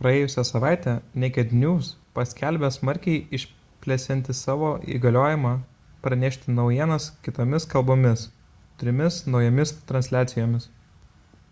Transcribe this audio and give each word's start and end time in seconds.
praėjusią 0.00 0.42
savaitę 0.46 0.92
naked 1.24 1.52
news 1.58 1.90
paskelbė 2.18 2.70
smarkiai 2.76 3.20
išplėsianti 3.38 4.36
savo 4.38 4.72
įgaliojimą 4.96 5.52
pranešti 6.08 6.56
naujienas 6.58 7.08
kitomis 7.30 7.68
kalbomis 7.76 8.26
trimis 8.84 9.20
naujomis 9.38 9.76
transliacijomis 9.94 10.68